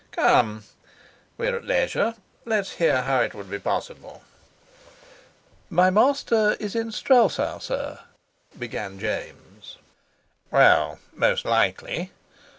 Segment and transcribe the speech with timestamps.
[0.13, 0.63] Come,
[1.37, 2.15] we're at leisure.
[2.43, 4.23] Let's hear how it would be possible."
[5.69, 7.99] "My master is in Strelsau, sir,"
[8.57, 9.77] began James.
[10.49, 12.11] "Well, most likely."